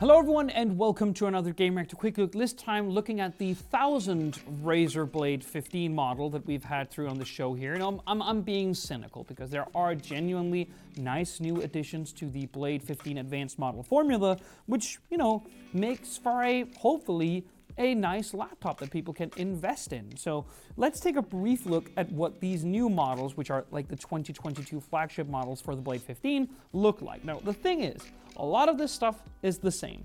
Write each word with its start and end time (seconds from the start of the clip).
Hello 0.00 0.16
everyone 0.16 0.48
and 0.50 0.78
welcome 0.78 1.12
to 1.14 1.26
another 1.26 1.52
Gamereactor 1.52 1.96
Quick 1.96 2.18
Look, 2.18 2.30
this 2.30 2.52
time 2.52 2.88
looking 2.88 3.18
at 3.18 3.36
the 3.36 3.54
1000 3.54 4.38
Razer 4.62 5.10
Blade 5.10 5.42
15 5.42 5.92
model 5.92 6.30
that 6.30 6.46
we've 6.46 6.62
had 6.62 6.88
through 6.88 7.08
on 7.08 7.18
the 7.18 7.24
show 7.24 7.52
here. 7.52 7.74
And 7.74 7.82
I'm, 7.82 8.00
I'm, 8.06 8.22
I'm, 8.22 8.42
being 8.42 8.74
cynical 8.74 9.24
because 9.24 9.50
there 9.50 9.66
are 9.74 9.96
genuinely 9.96 10.70
nice 10.96 11.40
new 11.40 11.62
additions 11.62 12.12
to 12.12 12.30
the 12.30 12.46
Blade 12.46 12.80
15 12.80 13.18
Advanced 13.18 13.58
model 13.58 13.82
formula, 13.82 14.38
which, 14.66 15.00
you 15.10 15.16
know, 15.16 15.44
makes 15.72 16.16
for 16.16 16.44
a, 16.44 16.64
hopefully, 16.78 17.44
a 17.78 17.94
nice 17.94 18.34
laptop 18.34 18.78
that 18.80 18.90
people 18.90 19.14
can 19.14 19.30
invest 19.36 19.92
in. 19.92 20.16
So 20.16 20.44
let's 20.76 21.00
take 21.00 21.16
a 21.16 21.22
brief 21.22 21.64
look 21.64 21.90
at 21.96 22.10
what 22.12 22.40
these 22.40 22.64
new 22.64 22.88
models, 22.90 23.36
which 23.36 23.50
are 23.50 23.64
like 23.70 23.88
the 23.88 23.96
2022 23.96 24.80
flagship 24.80 25.28
models 25.28 25.60
for 25.60 25.74
the 25.74 25.82
Blade 25.82 26.02
15, 26.02 26.48
look 26.72 27.00
like. 27.00 27.24
Now, 27.24 27.38
the 27.38 27.52
thing 27.52 27.82
is, 27.82 28.02
a 28.36 28.44
lot 28.44 28.68
of 28.68 28.78
this 28.78 28.92
stuff 28.92 29.22
is 29.42 29.58
the 29.58 29.72
same. 29.72 30.04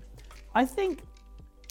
I 0.54 0.64
think 0.64 1.00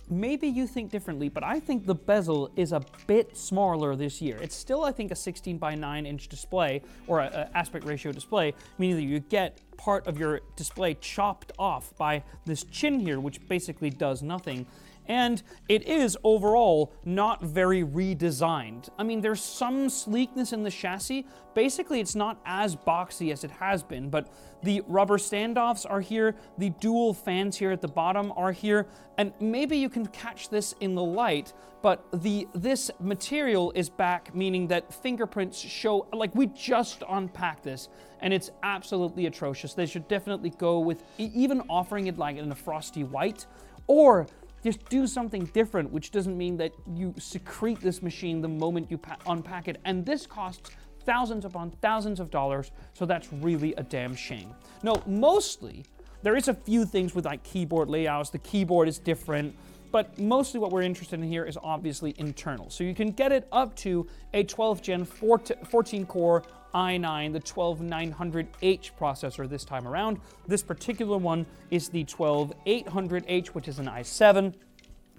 maybe 0.10 0.48
you 0.48 0.68
think 0.68 0.92
differently, 0.92 1.30
but 1.30 1.44
I 1.44 1.60
think 1.60 1.86
the 1.86 1.96
bezel 1.96 2.52
is 2.56 2.74
a 2.74 2.82
bit 3.08 3.38
smaller 3.38 3.96
this 3.96 4.22
year. 4.22 4.38
It's 4.42 4.56
still, 4.56 4.84
I 4.84 4.92
think, 4.92 5.12
a 5.12 5.16
16 5.16 5.58
by 5.58 5.76
9 5.76 6.06
inch 6.06 6.28
display 6.28 6.82
or 7.08 7.22
an 7.22 7.50
aspect 7.56 7.86
ratio 7.86 8.12
display, 8.12 8.54
meaning 8.78 8.98
that 8.98 9.04
you 9.04 9.20
get 9.20 9.60
part 9.78 10.06
of 10.08 10.20
your 10.20 10.42
display 10.56 10.96
chopped 10.96 11.52
off 11.58 11.96
by 11.98 12.24
this 12.46 12.64
chin 12.66 13.00
here, 13.00 13.20
which 13.20 13.46
basically 13.48 13.90
does 13.90 14.22
nothing 14.22 14.66
and 15.08 15.44
it 15.70 15.88
is 15.88 16.18
overall 16.24 16.94
not 17.06 17.42
very 17.44 17.84
redesigned. 17.84 18.90
I 18.98 19.04
mean, 19.04 19.22
there's 19.22 19.42
some 19.42 19.90
sleekness 19.90 20.54
in 20.54 20.64
the 20.64 20.72
chassis. 20.72 21.26
Basically, 21.54 22.00
it's 22.00 22.16
not 22.16 22.42
as 22.46 22.76
boxy 22.76 23.32
as 23.32 23.44
it 23.44 23.52
has 23.52 23.84
been, 23.84 24.10
but 24.10 24.34
the 24.64 24.82
rubber 24.88 25.18
standoffs 25.18 25.86
are 25.90 26.02
here, 26.02 26.36
the 26.58 26.70
dual 26.80 27.14
fans 27.14 27.58
here 27.58 27.72
at 27.72 27.82
the 27.82 27.88
bottom 27.88 28.32
are 28.36 28.52
here, 28.52 28.88
and 29.18 29.34
maybe 29.40 29.78
you 29.78 29.90
can 29.90 30.06
catch 30.08 30.50
this 30.50 30.74
in 30.80 30.96
the 30.96 31.04
light, 31.04 31.54
but 31.82 32.06
the 32.24 32.48
this 32.56 32.90
material 33.00 33.72
is 33.76 33.90
back, 33.90 34.34
meaning 34.34 34.68
that 34.68 34.94
fingerprints 34.94 35.60
show, 35.60 36.08
like 36.14 36.34
we 36.34 36.48
just 36.48 37.04
unpacked 37.10 37.64
this, 37.64 37.90
and 38.22 38.34
it's 38.34 38.50
absolutely 38.64 39.26
atrocious. 39.26 39.74
They 39.74 39.86
should 39.86 40.08
definitely 40.08 40.52
go 40.52 40.80
with 40.80 41.04
even 41.18 41.62
offering 41.70 42.08
it 42.08 42.18
like 42.18 42.38
in 42.38 42.52
a 42.52 42.56
frosty 42.56 43.04
white, 43.04 43.46
or 43.86 44.28
just 44.64 44.88
do 44.90 45.06
something 45.06 45.46
different, 45.54 45.92
which 45.92 46.12
doesn't 46.12 46.38
mean 46.38 46.58
that 46.58 46.72
you 46.96 47.14
secrete 47.20 47.82
this 47.82 48.02
machine 48.02 48.42
the 48.42 48.48
moment 48.48 48.90
you 48.90 49.00
unpack 49.28 49.68
it. 49.68 49.80
And 49.84 50.06
this 50.06 50.26
costs 50.26 50.72
thousands 51.06 51.44
upon 51.44 51.72
thousands 51.82 52.20
of 52.20 52.32
dollars, 52.32 52.72
so 52.94 53.06
that's 53.06 53.32
really 53.34 53.74
a 53.76 53.84
damn 53.84 54.16
shame. 54.16 54.54
No, 54.82 55.04
mostly, 55.06 55.84
there 56.22 56.38
is 56.38 56.48
a 56.48 56.54
few 56.54 56.86
things 56.86 57.14
with 57.14 57.26
like 57.26 57.44
keyboard 57.44 57.90
layouts. 57.90 58.30
The 58.30 58.40
keyboard 58.40 58.88
is 58.88 59.00
different, 59.00 59.54
but 59.94 60.18
mostly 60.18 60.60
what 60.60 60.72
we're 60.72 60.82
interested 60.82 61.20
in 61.20 61.28
here 61.28 61.46
is 61.46 61.56
obviously 61.64 62.16
internal. 62.18 62.68
So 62.72 62.84
you 62.84 62.96
can 62.96 63.12
get 63.12 63.32
it 63.32 63.48
up 63.52 63.76
to 63.78 64.08
a 64.34 64.44
12 64.44 64.82
gen 64.82 65.06
14 65.06 66.06
core 66.08 66.44
i9, 66.74 67.32
the 67.32 67.40
12900H 67.40 68.90
processor 69.00 69.48
this 69.48 69.64
time 69.64 69.88
around. 69.88 70.20
This 70.48 70.64
particular 70.64 71.20
one 71.20 71.46
is 71.70 71.90
the 71.90 72.04
12800H, 72.06 73.48
which 73.50 73.68
is 73.68 73.78
an 73.80 73.86
i7 73.86 74.54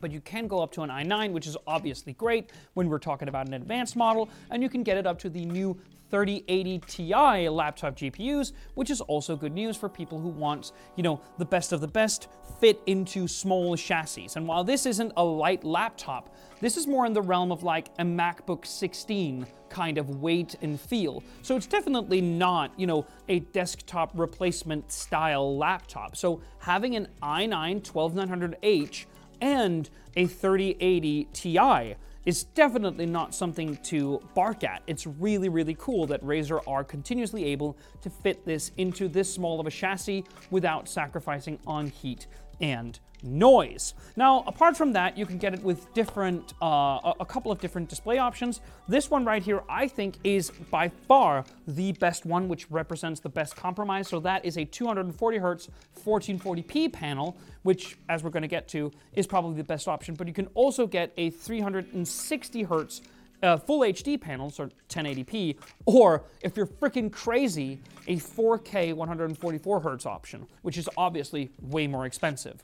but 0.01 0.11
you 0.11 0.21
can 0.21 0.47
go 0.47 0.61
up 0.61 0.71
to 0.71 0.83
an 0.83 0.91
i9, 0.91 1.33
which 1.33 1.47
is 1.47 1.57
obviously 1.67 2.13
great 2.13 2.51
when 2.75 2.91
we're 2.91 2.99
talking 2.99 3.29
about 3.29 3.47
an 3.47 3.55
advanced 3.55 3.97
model, 3.97 4.29
and 4.51 4.63
you 4.63 4.69
can 4.69 4.83
get 4.83 4.99
it 4.99 5.07
up 5.07 5.19
to 5.19 5.31
the 5.31 5.47
new 5.47 5.75
3080 6.15 6.79
Ti 6.87 7.49
laptop 7.49 7.97
GPUs, 7.97 8.53
which 8.75 8.89
is 8.89 9.01
also 9.01 9.35
good 9.35 9.53
news 9.53 9.77
for 9.77 9.89
people 9.89 10.21
who 10.21 10.29
want, 10.29 10.71
you 10.95 11.03
know, 11.03 11.21
the 11.39 11.45
best 11.45 11.73
of 11.73 11.81
the 11.81 11.89
best 11.89 12.29
fit 12.61 12.81
into 12.87 13.27
small 13.27 13.77
chassis. 13.77 14.29
And 14.37 14.47
while 14.47 14.63
this 14.63 14.87
isn't 14.87 15.13
a 15.17 15.25
light 15.25 15.65
laptop, 15.65 16.33
this 16.61 16.77
is 16.77 16.87
more 16.87 17.05
in 17.05 17.15
the 17.15 17.21
realm 17.21 17.51
of 17.51 17.65
like 17.65 17.89
a 17.99 18.05
MacBook 18.05 18.65
16 18.65 19.45
kind 19.69 19.99
of 19.99 20.21
weight 20.21 20.55
and 20.63 20.81
feel. 20.81 21.21
So 21.43 21.57
it's 21.57 21.67
definitely 21.67 22.21
not, 22.21 22.71
you 22.79 22.87
know, 22.87 23.07
a 23.29 23.41
desktop 23.41 24.13
replacement 24.15 24.93
style 24.93 25.59
laptop. 25.59 26.15
So 26.15 26.41
having 26.61 26.95
an 26.95 27.09
i9 27.25 27.83
12900H 27.83 29.07
and 29.41 29.91
a 30.15 30.27
3080 30.27 31.25
Ti 31.33 31.97
is 32.25 32.45
definitely 32.45 33.07
not 33.07 33.35
something 33.35 33.77
to 33.79 34.21
bark 34.35 34.65
at. 34.65 34.83
It's 34.87 35.07
really, 35.07 35.49
really 35.49 35.77
cool 35.79 36.07
that 36.07 36.23
Razer 36.23 36.61
are 36.67 36.85
continuously 36.85 37.45
able 37.47 37.77
to 38.01 38.11
fit 38.11 38.45
this 38.45 38.71
into 38.77 39.09
this 39.09 39.33
small 39.33 39.61
of 39.61 39.67
a 39.67 39.71
chassis 39.71 40.25
without 40.51 40.89
sacrificing 40.89 41.59
on 41.67 41.89
heat 41.89 42.27
and 42.61 42.99
noise. 43.25 43.95
Now, 44.17 44.45
apart 44.47 44.77
from 44.77 44.93
that, 44.93 45.17
you 45.17 45.27
can 45.27 45.39
get 45.39 45.55
it 45.55 45.63
with 45.63 45.93
different, 45.95 46.53
uh, 46.61 47.15
a 47.19 47.25
couple 47.27 47.51
of 47.51 47.59
different 47.61 47.89
display 47.89 48.19
options. 48.19 48.61
This 48.87 49.11
one 49.11 49.25
right 49.25 49.43
here, 49.43 49.63
I 49.69 49.89
think, 49.89 50.19
is 50.25 50.51
by 50.71 50.89
far 51.09 51.45
the 51.67 51.93
best 51.93 52.27
one, 52.27 52.49
which 52.49 52.71
represents 52.71 53.21
the 53.21 53.29
best 53.29 53.57
compromise. 53.57 54.09
So 54.09 54.21
that 54.21 54.45
is 54.45 54.59
a 54.59 54.65
240 54.65 55.39
hertz 55.39 55.69
1440p 56.05 56.93
panel, 56.93 57.37
which, 57.63 57.97
as 58.09 58.23
we're 58.23 58.31
going 58.31 58.43
to 58.43 58.49
get 58.49 58.69
to, 58.69 58.93
is 59.15 59.27
probably 59.27 59.57
the 59.57 59.65
best 59.65 59.89
option. 59.89 60.15
But 60.15 60.29
you 60.29 60.35
can 60.35 60.49
also 60.55 60.87
get 60.87 61.13
a 61.17 61.31
360 61.31 62.63
hertz 62.65 63.01
uh, 63.43 63.57
full 63.57 63.81
HD 63.81 64.21
panels 64.21 64.59
or 64.59 64.71
1080p, 64.89 65.57
or 65.87 66.25
if 66.43 66.57
you're 66.57 66.67
freaking 66.67 67.11
crazy, 67.11 67.81
a 68.07 68.17
4K 68.17 68.95
144 68.95 69.81
hertz 69.81 70.07
option, 70.07 70.47
which 70.63 70.79
is 70.79 70.89
obviously 70.97 71.51
way 71.61 71.87
more 71.87 72.07
expensive. 72.07 72.63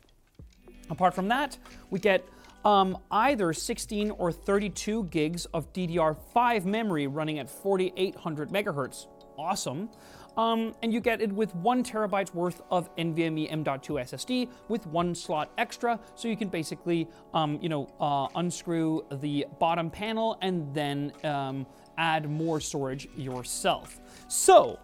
Apart 0.89 1.15
from 1.15 1.29
that, 1.29 1.57
we 1.91 2.01
get 2.01 2.25
um, 2.65 2.99
either 3.11 3.53
16 3.53 4.11
or 4.13 4.33
32 4.33 5.05
gigs 5.05 5.47
of 5.47 5.73
DDR5 5.73 6.65
memory 6.65 7.07
running 7.07 7.39
at 7.39 7.49
4800 7.49 8.51
megahertz. 8.51 9.07
Awesome. 9.39 9.89
Um, 10.41 10.75
and 10.83 10.91
you 10.91 11.01
get 11.01 11.21
it 11.21 11.31
with 11.31 11.55
one 11.57 11.85
terabyte 11.85 12.33
worth 12.35 12.63
of 12.71 12.89
NVMe 12.97 13.53
M.2 13.53 14.01
SSD 14.01 14.49
with 14.69 14.87
one 14.87 15.15
slot 15.15 15.53
extra, 15.59 16.01
so 16.15 16.29
you 16.29 16.37
can 16.37 16.49
basically, 16.49 17.07
um, 17.35 17.59
you 17.61 17.69
know, 17.69 17.93
uh, 18.01 18.27
unscrew 18.37 19.05
the 19.21 19.45
bottom 19.59 19.91
panel 19.91 20.39
and 20.41 20.75
then 20.75 21.13
um, 21.25 21.67
add 21.99 22.31
more 22.31 22.59
storage 22.59 23.07
yourself. 23.17 24.01
So 24.29 24.79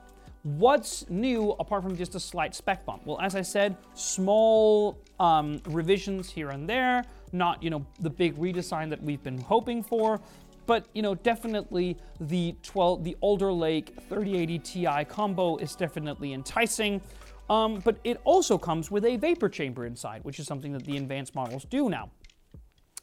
What's 0.46 1.10
new 1.10 1.56
apart 1.58 1.82
from 1.82 1.96
just 1.96 2.14
a 2.14 2.20
slight 2.20 2.54
spec 2.54 2.86
bump? 2.86 3.04
Well, 3.04 3.20
as 3.20 3.34
I 3.34 3.42
said, 3.42 3.76
small 3.94 4.96
um, 5.18 5.60
revisions 5.70 6.30
here 6.30 6.50
and 6.50 6.68
there, 6.68 7.02
not 7.32 7.60
you 7.64 7.68
know 7.68 7.84
the 7.98 8.10
big 8.10 8.36
redesign 8.36 8.88
that 8.90 9.02
we've 9.02 9.24
been 9.24 9.38
hoping 9.38 9.82
for, 9.82 10.20
but 10.66 10.86
you 10.92 11.02
know 11.02 11.14
definitely 11.14 11.96
the 12.20 12.54
12 12.62 13.04
the 13.04 13.16
Alder 13.20 13.52
Lake 13.52 13.94
3080 14.08 14.58
Ti 14.58 15.04
combo 15.04 15.56
is 15.56 15.74
definitely 15.74 16.32
enticing. 16.32 17.00
Um, 17.48 17.80
but 17.84 17.98
it 18.02 18.20
also 18.24 18.58
comes 18.58 18.90
with 18.90 19.04
a 19.04 19.16
vapor 19.16 19.48
chamber 19.48 19.86
inside, 19.86 20.24
which 20.24 20.40
is 20.40 20.46
something 20.46 20.72
that 20.72 20.84
the 20.84 20.96
advanced 20.96 21.34
models 21.34 21.64
do 21.64 21.88
now. 21.88 22.10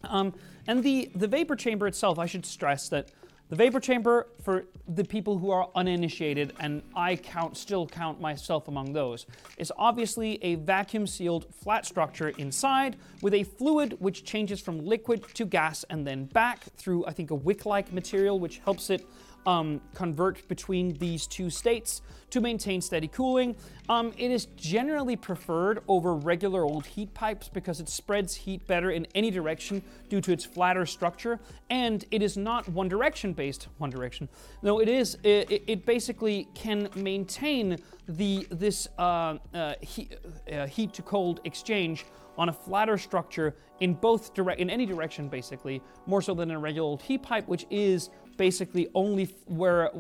Um, 0.04 0.34
and 0.68 0.84
the 0.84 1.10
the 1.16 1.28
vapor 1.28 1.56
chamber 1.56 1.88
itself, 1.88 2.20
I 2.20 2.26
should 2.26 2.46
stress 2.46 2.90
that 2.90 3.12
the 3.54 3.58
vapor 3.58 3.80
chamber, 3.80 4.26
for 4.42 4.66
the 4.96 5.04
people 5.04 5.38
who 5.38 5.52
are 5.52 5.70
uninitiated, 5.76 6.54
and 6.60 6.82
I 6.96 7.16
count 7.16 7.56
still 7.56 7.86
count 7.86 8.20
myself 8.20 8.68
among 8.68 8.94
those, 8.94 9.28
is 9.60 9.72
obviously 9.78 10.44
a 10.44 10.56
vacuum 10.56 11.06
sealed 11.06 11.46
flat 11.54 11.86
structure 11.86 12.30
inside 12.30 12.96
with 13.22 13.36
a 13.36 13.44
fluid 13.44 13.96
which 14.00 14.26
changes 14.26 14.60
from 14.60 14.84
liquid 14.84 15.24
to 15.36 15.46
gas 15.46 15.86
and 15.92 16.08
then 16.08 16.26
back 16.26 16.64
through, 16.78 17.06
I 17.06 17.12
think, 17.12 17.30
a 17.30 17.36
wick 17.36 17.68
like 17.68 17.94
material 17.94 18.40
which 18.40 18.58
helps 18.58 18.90
it 18.90 19.06
um, 19.46 19.82
convert 19.94 20.48
between 20.48 20.94
these 20.94 21.28
two 21.28 21.50
states 21.50 22.02
to 22.30 22.42
maintain 22.42 22.82
steady 22.82 23.08
cooling. 23.08 23.56
Um, 23.90 24.14
it 24.18 24.32
is 24.32 24.46
generally 24.58 25.16
preferred 25.16 25.84
over 25.88 26.16
regular 26.16 26.64
old 26.64 26.86
heat 26.86 27.14
pipes 27.14 27.48
because 27.48 27.80
it 27.80 27.90
spreads 27.90 28.34
heat 28.34 28.66
better 28.66 28.92
in 28.92 29.06
any 29.14 29.30
direction 29.30 29.84
due 30.10 30.22
to 30.22 30.32
its 30.32 30.46
flatter 30.46 30.86
structure, 30.86 31.40
and 31.70 32.06
it 32.12 32.22
is 32.22 32.38
not 32.38 32.68
one 32.70 32.88
direction 32.88 33.34
based. 33.34 33.68
One 33.78 33.90
direction. 33.90 34.30
No, 34.62 34.80
it 34.80 34.90
is. 34.90 35.18
It, 35.24 35.64
it 35.68 35.86
basically 35.86 36.48
can 36.56 36.90
maintain 36.96 37.78
the 38.08 38.48
this 38.50 38.88
uh, 38.98 39.38
uh, 39.54 39.76
heat, 39.82 40.18
uh, 40.52 40.68
heat 40.68 40.94
to 40.94 41.02
cold 41.02 41.40
exchange 41.46 42.06
on 42.38 42.50
a 42.50 42.54
flatter 42.54 42.98
structure 42.98 43.56
in 43.80 43.94
both 43.94 44.34
direct 44.34 44.60
in 44.60 44.70
any 44.70 44.86
direction 44.86 45.28
basically 45.28 45.82
more 46.06 46.22
so 46.22 46.34
than 46.34 46.52
a 46.52 46.60
regular 46.60 46.88
old 46.88 47.02
heat 47.02 47.22
pipe 47.22 47.48
which 47.48 47.66
is 47.70 48.10
basically 48.38 48.88
only 48.96 49.26
where 49.46 49.92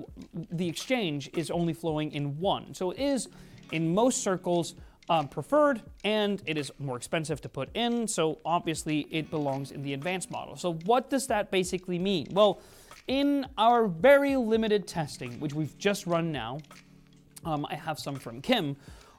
the 0.51 0.67
exchange 0.67 1.29
is 1.33 1.51
only 1.51 1.73
flowing 1.73 2.11
in 2.11 2.39
one. 2.39 2.73
So 2.73 2.91
it 2.91 2.99
is, 2.99 3.29
in 3.71 3.93
most 3.93 4.23
circles, 4.23 4.75
um, 5.09 5.27
preferred, 5.27 5.81
and 6.03 6.41
it 6.45 6.57
is 6.57 6.71
more 6.79 6.95
expensive 6.95 7.41
to 7.41 7.49
put 7.49 7.69
in, 7.75 8.07
so 8.07 8.39
obviously 8.45 9.01
it 9.11 9.29
belongs 9.29 9.71
in 9.71 9.83
the 9.83 9.93
advanced 9.93 10.31
model. 10.31 10.55
So 10.55 10.73
what 10.85 11.09
does 11.09 11.27
that 11.27 11.51
basically 11.51 11.99
mean? 11.99 12.27
Well, 12.31 12.61
in 13.07 13.45
our 13.57 13.87
very 13.87 14.37
limited 14.37 14.87
testing, 14.87 15.39
which 15.41 15.53
we've 15.53 15.77
just 15.77 16.07
run 16.07 16.31
now, 16.31 16.59
um, 17.45 17.65
I 17.69 17.75
have 17.75 17.99
some 17.99 18.15
from 18.15 18.41
Kim, 18.41 18.75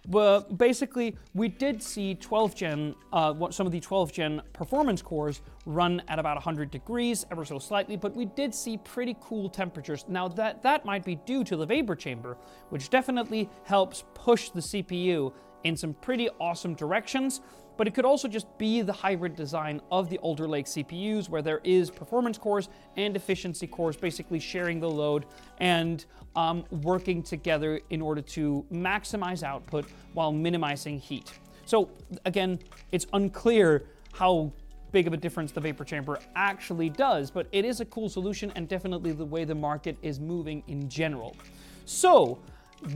Well, 0.06 0.42
basically, 0.42 1.16
we 1.32 1.48
did 1.48 1.82
see 1.82 2.14
12 2.14 2.54
gen, 2.54 2.94
uh, 3.10 3.32
what 3.32 3.54
some 3.54 3.64
of 3.66 3.72
the 3.72 3.80
12 3.80 4.12
gen 4.12 4.42
performance 4.52 5.00
cores 5.00 5.40
run 5.64 6.02
at 6.08 6.18
about 6.18 6.36
100 6.36 6.70
degrees, 6.70 7.24
ever 7.30 7.44
so 7.44 7.58
slightly, 7.58 7.96
but 7.96 8.14
we 8.14 8.26
did 8.26 8.54
see 8.54 8.76
pretty 8.76 9.16
cool 9.20 9.48
temperatures. 9.48 10.04
Now 10.06 10.28
that 10.28 10.62
that 10.62 10.84
might 10.84 11.04
be 11.06 11.14
due 11.14 11.42
to 11.44 11.56
the 11.56 11.64
vapor 11.64 11.96
chamber, 11.96 12.36
which 12.68 12.90
definitely 12.90 13.48
helps 13.64 14.04
push 14.12 14.50
the 14.50 14.60
CPU 14.60 15.32
in 15.64 15.76
some 15.76 15.94
pretty 15.94 16.28
awesome 16.40 16.75
directions 16.75 17.40
but 17.76 17.88
it 17.88 17.94
could 17.94 18.05
also 18.05 18.28
just 18.28 18.46
be 18.58 18.82
the 18.82 18.93
hybrid 18.93 19.34
design 19.34 19.81
of 19.90 20.08
the 20.08 20.19
Alder 20.19 20.46
Lake 20.46 20.66
CPUs 20.66 21.28
where 21.28 21.43
there 21.43 21.61
is 21.64 21.90
performance 21.90 22.38
cores 22.38 22.69
and 22.96 23.16
efficiency 23.16 23.66
cores 23.66 23.96
basically 23.96 24.38
sharing 24.38 24.81
the 24.81 24.88
load 24.88 25.26
and 25.58 26.05
um, 26.37 26.64
working 26.70 27.22
together 27.22 27.81
in 27.90 28.00
order 28.00 28.20
to 28.20 28.64
maximize 28.72 29.43
output 29.43 29.87
while 30.12 30.32
minimizing 30.32 30.99
heat. 30.99 31.32
So 31.67 31.90
again, 32.25 32.58
it's 32.93 33.06
unclear 33.12 33.87
how 34.12 34.52
big 34.93 35.06
of 35.08 35.12
a 35.12 35.17
difference 35.17 35.50
the 35.50 35.60
vapor 35.60 35.84
chamber 35.84 36.20
actually 36.37 36.88
does, 36.88 37.31
but 37.31 37.49
it 37.50 37.64
is 37.64 37.81
a 37.81 37.84
cool 37.87 38.08
solution 38.08 38.52
and 38.55 38.69
definitely 38.69 39.12
the 39.12 39.25
way 39.25 39.44
the 39.44 39.55
market 39.55 39.96
is 40.02 40.20
moving 40.20 40.62
in 40.69 40.88
general. 40.88 41.37
So 41.84 42.38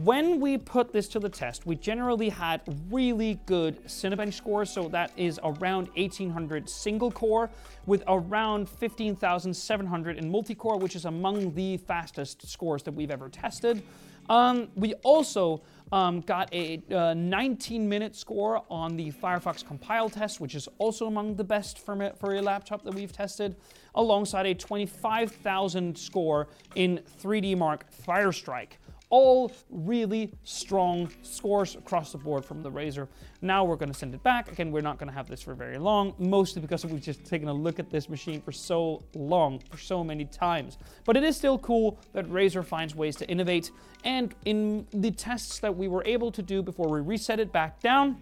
when 0.05 0.39
we 0.39 0.59
put 0.59 0.93
this 0.93 1.09
to 1.09 1.19
the 1.19 1.29
test, 1.29 1.65
we 1.65 1.75
generally 1.75 2.29
had 2.29 2.61
really 2.91 3.41
good 3.47 3.83
Cinebench 3.87 4.35
scores, 4.35 4.71
so 4.71 4.89
that 4.89 5.13
is 5.17 5.41
around 5.43 5.89
1800 5.97 6.69
single 6.69 7.11
core 7.11 7.49
with 7.87 8.03
around 8.07 8.69
15,700 8.69 10.19
in 10.19 10.31
multi-core, 10.31 10.79
which 10.79 10.95
is 10.95 11.07
among 11.07 11.55
the 11.55 11.79
fastest 11.79 12.47
scores 12.49 12.83
that 12.83 12.93
we've 12.93 13.11
ever 13.11 13.31
tested. 13.31 13.83
Um, 14.29 14.69
we 14.75 14.93
also 15.05 15.63
um, 15.91 16.21
got 16.21 16.51
a 16.53 16.79
19-minute 16.91 18.13
uh, 18.13 18.15
score 18.15 18.63
on 18.71 18.95
the 18.95 19.11
Firefox 19.11 19.67
compile 19.67 20.11
test, 20.11 20.39
which 20.39 20.55
is 20.55 20.69
also 20.77 21.07
among 21.07 21.37
the 21.37 21.45
best 21.45 21.79
for, 21.79 22.13
for 22.21 22.35
a 22.35 22.43
laptop 22.43 22.85
that 22.85 22.93
we've 22.93 23.13
tested, 23.13 23.57
alongside 23.95 24.45
a 24.45 24.55
25,000 24.55 25.97
score 25.97 26.49
in 26.75 27.01
3D 27.23 27.57
Mark 27.57 27.87
Firestrike. 28.07 28.73
All 29.11 29.51
really 29.71 30.35
strong 30.45 31.11
scores 31.23 31.77
across 31.77 32.13
the 32.13 32.19
board 32.19 32.45
from 32.45 32.63
the 32.63 32.71
Razer. 32.71 33.09
Now 33.41 33.65
we're 33.65 33.77
going 33.77 33.91
to 33.91 33.99
send 33.99 34.15
it 34.15 34.23
back. 34.23 34.53
Again, 34.53 34.71
we're 34.71 34.83
not 34.83 34.99
going 34.99 35.09
to 35.09 35.15
have 35.15 35.29
this 35.29 35.41
for 35.41 35.55
very 35.55 35.79
long, 35.79 36.15
mostly 36.19 36.61
because 36.61 36.85
we've 36.85 37.01
just 37.01 37.25
taken 37.25 37.49
a 37.49 37.53
look 37.53 37.79
at 37.79 37.91
this 37.91 38.11
machine 38.11 38.43
for 38.43 38.53
so 38.53 39.03
long, 39.15 39.61
for 39.71 39.79
so 39.79 40.05
many 40.05 40.27
times. 40.27 40.77
But 41.07 41.17
it 41.17 41.25
is 41.25 41.37
still 41.37 41.59
cool 41.59 41.99
that 42.13 42.29
Razer 42.29 42.65
finds 42.65 42.95
ways 42.95 43.17
to 43.17 43.29
innovate. 43.29 43.71
And 44.05 44.35
in 44.45 44.87
the 44.93 45.11
tests 45.11 45.59
that 45.61 45.75
we 45.75 45.89
were 45.89 46.03
able 46.05 46.31
to 46.33 46.43
do 46.43 46.63
before 46.63 46.89
we 46.89 47.01
reset 47.01 47.41
it 47.41 47.51
back 47.51 47.81
down, 47.81 48.19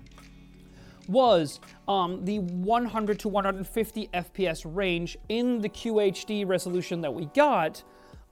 was 1.09 1.61
um, 1.89 2.25
the 2.25 2.41
100 2.41 3.19
to 3.21 3.29
150 3.29 4.09
FPS 4.13 4.63
range 4.65 5.17
in 5.29 5.61
the 5.61 5.69
QHD 5.69 6.47
resolution 6.47 7.01
that 7.01 7.13
we 7.13 7.27
got 7.27 7.83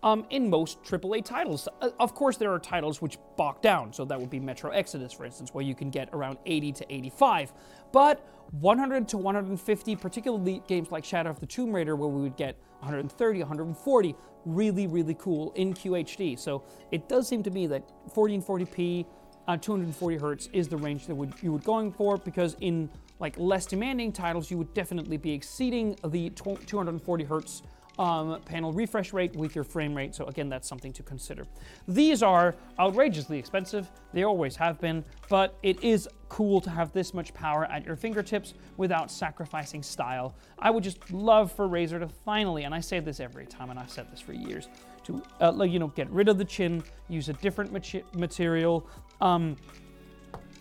um, 0.04 0.26
in 0.28 0.48
most 0.50 0.82
AAA 0.82 1.24
titles. 1.24 1.66
Uh, 1.80 1.88
of 1.98 2.14
course, 2.14 2.36
there 2.36 2.52
are 2.52 2.58
titles 2.58 3.00
which 3.00 3.16
balk 3.36 3.62
down, 3.62 3.90
so 3.92 4.04
that 4.04 4.20
would 4.20 4.28
be 4.28 4.38
Metro 4.38 4.70
Exodus, 4.70 5.14
for 5.14 5.24
instance, 5.24 5.54
where 5.54 5.64
you 5.64 5.74
can 5.74 5.88
get 5.90 6.10
around 6.12 6.36
80 6.44 6.72
to 6.72 6.94
85. 6.94 7.54
But 7.90 8.24
100 8.60 9.08
to 9.08 9.16
150, 9.16 9.96
particularly 9.96 10.62
games 10.68 10.92
like 10.92 11.06
Shadow 11.06 11.30
of 11.30 11.40
the 11.40 11.46
Tomb 11.46 11.74
Raider, 11.74 11.96
where 11.96 12.10
we 12.10 12.20
would 12.20 12.36
get 12.36 12.58
130, 12.80 13.38
140, 13.38 14.14
really, 14.44 14.86
really 14.86 15.14
cool 15.14 15.52
in 15.52 15.72
QHD. 15.72 16.38
So 16.38 16.62
it 16.92 17.08
does 17.08 17.26
seem 17.26 17.42
to 17.42 17.50
me 17.50 17.66
that 17.68 17.90
1440p, 18.14 19.06
uh, 19.48 19.56
240 19.56 20.16
hertz 20.18 20.48
is 20.52 20.68
the 20.68 20.76
range 20.76 21.06
that 21.06 21.14
would, 21.14 21.32
you 21.40 21.50
would 21.50 21.64
going 21.64 21.90
for 21.90 22.18
because 22.18 22.56
in 22.60 22.90
like 23.20 23.38
less 23.38 23.64
demanding 23.64 24.12
titles, 24.12 24.50
you 24.50 24.58
would 24.58 24.74
definitely 24.74 25.16
be 25.16 25.32
exceeding 25.32 25.96
the 26.04 26.28
240 26.30 27.24
hertz 27.24 27.62
um, 27.98 28.40
panel 28.44 28.72
refresh 28.72 29.12
rate 29.12 29.34
with 29.36 29.54
your 29.54 29.64
frame 29.64 29.94
rate. 29.94 30.14
So 30.14 30.24
again, 30.26 30.48
that's 30.48 30.68
something 30.68 30.92
to 30.94 31.02
consider. 31.02 31.46
These 31.86 32.22
are 32.22 32.54
outrageously 32.78 33.38
expensive. 33.38 33.90
They 34.12 34.24
always 34.24 34.56
have 34.56 34.80
been, 34.80 35.04
but 35.28 35.56
it 35.62 35.82
is 35.82 36.08
cool 36.28 36.60
to 36.60 36.70
have 36.70 36.92
this 36.92 37.14
much 37.14 37.32
power 37.34 37.66
at 37.66 37.84
your 37.86 37.96
fingertips 37.96 38.54
without 38.76 39.10
sacrificing 39.10 39.82
style. 39.82 40.34
I 40.58 40.70
would 40.70 40.82
just 40.82 41.12
love 41.12 41.52
for 41.52 41.68
Razer 41.68 42.00
to 42.00 42.08
finally, 42.08 42.64
and 42.64 42.74
I 42.74 42.80
say 42.80 43.00
this 43.00 43.20
every 43.20 43.46
time, 43.46 43.70
and 43.70 43.78
I've 43.78 43.90
said 43.90 44.10
this 44.10 44.20
for 44.20 44.32
years, 44.32 44.68
to 45.04 45.22
uh, 45.40 45.62
you 45.62 45.78
know 45.78 45.88
get 45.88 46.10
rid 46.10 46.28
of 46.28 46.38
the 46.38 46.44
chin, 46.44 46.82
use 47.08 47.28
a 47.28 47.34
different 47.34 47.72
material. 48.16 48.86
Um, 49.20 49.56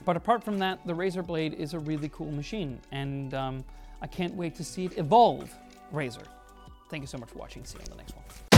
but 0.06 0.18
apart 0.18 0.44
from 0.44 0.60
that, 0.60 0.86
the 0.86 0.94
Razer 0.94 1.26
Blade 1.26 1.54
is 1.54 1.74
a 1.74 1.80
really 1.80 2.10
cool 2.10 2.32
machine, 2.32 2.80
and 2.92 3.34
um, 3.34 3.64
I 4.02 4.08
can't 4.08 4.36
wait 4.36 4.54
to 4.56 4.64
see 4.64 4.86
it 4.86 4.98
evolve. 4.98 5.50
Razer. 5.94 6.26
Thank 6.90 7.02
you 7.02 7.08
so 7.08 7.18
much 7.18 7.30
for 7.30 7.40
watching. 7.40 7.66
See 7.66 7.78
you 7.78 7.84
on 7.86 7.90
the 7.92 7.98
next 7.98 8.16
one. 8.16 8.53